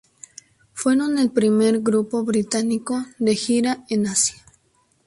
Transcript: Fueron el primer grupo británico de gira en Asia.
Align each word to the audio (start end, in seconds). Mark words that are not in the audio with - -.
Fueron 0.73 1.19
el 1.19 1.29
primer 1.29 1.81
grupo 1.81 2.23
británico 2.23 3.05
de 3.19 3.35
gira 3.35 3.85
en 3.87 4.07
Asia. 4.07 4.43